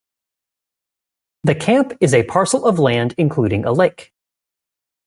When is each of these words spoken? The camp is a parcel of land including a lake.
The 1.43 1.53
camp 1.53 1.93
is 2.01 2.15
a 2.15 2.23
parcel 2.23 2.65
of 2.65 2.79
land 2.79 3.13
including 3.19 3.65
a 3.65 3.71
lake. 3.71 4.11